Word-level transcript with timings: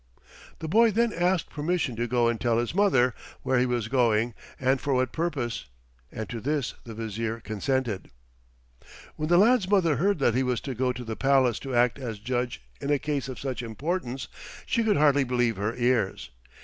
The 0.57 0.67
boy 0.67 0.89
then 0.89 1.13
asked 1.13 1.51
permission 1.51 1.95
to 1.97 2.07
go 2.07 2.27
and 2.27 2.41
tell 2.41 2.57
his 2.57 2.73
mother 2.73 3.13
where 3.43 3.59
he 3.59 3.67
was 3.67 3.87
going 3.87 4.33
and 4.59 4.81
for 4.81 4.95
what 4.95 5.11
purpose, 5.11 5.67
and 6.11 6.27
to 6.27 6.41
this 6.41 6.73
the 6.85 6.95
Vizier 6.95 7.39
consented. 7.39 8.09
When 9.15 9.29
the 9.29 9.37
lad's 9.37 9.69
mother 9.69 9.97
heard 9.97 10.17
that 10.17 10.33
he 10.33 10.41
was 10.41 10.59
to 10.61 10.73
go 10.73 10.91
to 10.91 11.03
the 11.03 11.15
palace 11.15 11.59
to 11.59 11.75
act 11.75 11.99
as 11.99 12.17
judge 12.17 12.63
in 12.81 12.89
a 12.89 12.97
case 12.97 13.29
of 13.29 13.39
such 13.39 13.61
importance 13.61 14.27
she 14.65 14.83
could 14.83 14.97
hardly 14.97 15.23
believe 15.23 15.57
her 15.57 15.75
ears. 15.75 16.31